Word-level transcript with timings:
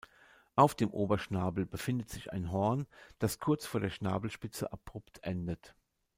Auf 0.55 0.73
dem 0.73 0.89
Oberschnabel 0.89 1.67
befindet 1.67 2.09
sich 2.09 2.33
ein 2.33 2.51
Horn, 2.51 2.87
das 3.19 3.37
kurz 3.37 3.67
vor 3.67 3.81
der 3.81 3.91
Schnabelspitze 3.91 4.73
abrupt 4.73 5.19
endet. 5.23 5.75